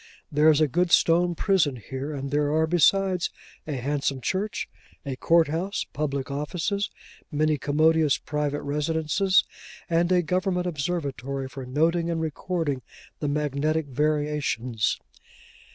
There 0.31 0.49
is 0.49 0.59
a 0.59 0.67
good 0.67 0.89
stone 0.89 1.35
prison 1.35 1.75
here; 1.75 2.11
and 2.11 2.31
there 2.31 2.51
are, 2.53 2.65
besides, 2.65 3.29
a 3.67 3.73
handsome 3.73 4.19
church, 4.19 4.67
a 5.05 5.15
court 5.15 5.47
house, 5.47 5.85
public 5.93 6.31
offices, 6.31 6.89
many 7.31 7.59
commodious 7.59 8.17
private 8.17 8.63
residences, 8.63 9.43
and 9.91 10.11
a 10.11 10.23
government 10.23 10.65
observatory 10.65 11.47
for 11.47 11.67
noting 11.67 12.09
and 12.09 12.19
recording 12.19 12.81
the 13.19 13.27
magnetic 13.27 13.85
variations. 13.85 14.97